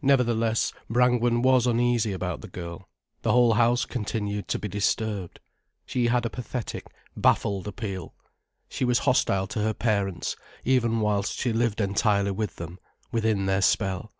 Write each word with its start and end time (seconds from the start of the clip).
Nevertheless 0.00 0.72
Brangwen 0.88 1.42
was 1.42 1.66
uneasy 1.66 2.12
about 2.12 2.40
the 2.40 2.48
girl, 2.48 2.88
the 3.20 3.32
whole 3.32 3.52
house 3.52 3.84
continued 3.84 4.48
to 4.48 4.58
be 4.58 4.68
disturbed. 4.68 5.38
She 5.84 6.06
had 6.06 6.24
a 6.24 6.30
pathetic, 6.30 6.86
baffled 7.14 7.68
appeal. 7.68 8.14
She 8.70 8.86
was 8.86 9.00
hostile 9.00 9.46
to 9.48 9.60
her 9.60 9.74
parents, 9.74 10.34
even 10.64 11.00
whilst 11.00 11.34
she 11.34 11.52
lived 11.52 11.82
entirely 11.82 12.30
with 12.30 12.56
them, 12.56 12.78
within 13.12 13.44
their 13.44 13.60
spell. 13.60 14.10